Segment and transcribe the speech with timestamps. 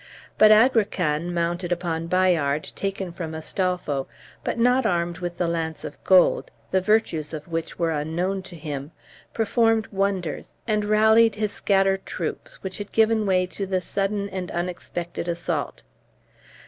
[0.39, 4.07] But Agrican, mounted upon Bayard, taken from Astolpho,
[4.43, 8.55] but not armed with the lance of gold, the virtues of which were unknown to
[8.55, 8.93] him,
[9.31, 14.49] performed wonders, and rallied his scattered troops, which had given way to the sudden and
[14.49, 15.83] unexpected assault.